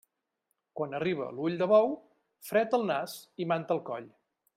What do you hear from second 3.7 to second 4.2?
al coll.